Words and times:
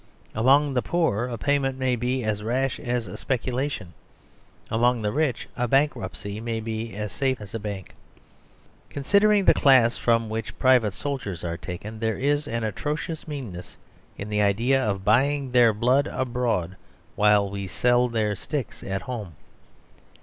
Among 0.33 0.73
the 0.73 0.81
poor 0.81 1.25
a 1.27 1.37
payment 1.37 1.77
may 1.77 1.95
be 1.95 2.23
as 2.23 2.41
rash 2.41 2.79
as 2.79 3.05
a 3.05 3.15
speculation. 3.15 3.93
Among 4.71 5.03
the 5.03 5.11
rich 5.11 5.47
a 5.55 5.67
bankruptcy 5.67 6.39
may 6.41 6.59
be 6.59 6.95
as 6.95 7.11
safe 7.11 7.39
as 7.39 7.53
a 7.53 7.59
bank. 7.59 7.93
Considering 8.89 9.45
the 9.45 9.53
class 9.53 9.97
from 9.97 10.27
which 10.27 10.57
private 10.57 10.93
soldiers 10.93 11.43
are 11.43 11.55
taken, 11.55 11.99
there 11.99 12.17
is 12.17 12.47
an 12.47 12.63
atrocious 12.63 13.27
meanness 13.27 13.77
in 14.17 14.27
the 14.29 14.41
idea 14.41 14.83
of 14.83 15.05
buying 15.05 15.51
their 15.51 15.71
blood 15.71 16.07
abroad, 16.07 16.77
while 17.15 17.47
we 17.47 17.67
sell 17.67 18.07
their 18.09 18.35
sticks 18.35 18.81
at 18.81 19.03
home. 19.03 19.35